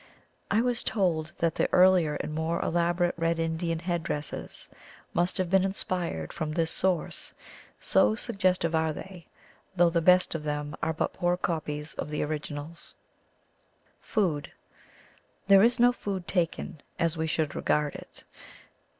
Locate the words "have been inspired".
5.37-6.33